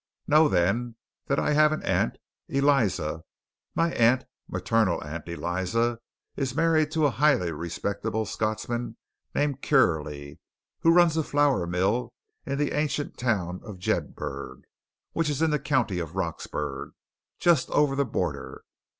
[0.25, 0.95] Know, then,
[1.27, 2.17] that I have an aunt
[2.47, 3.23] Eliza.
[3.75, 5.99] My aunt maternal aunt Eliza
[6.35, 8.97] is married to a highly respectable Scotsman
[9.35, 10.39] named Kierley,
[10.79, 12.13] who runs a flour mill
[12.47, 14.63] in the ancient town of Jedburgh,
[15.11, 16.93] which is in the county of Roxburgh,
[17.39, 18.63] just over the Border.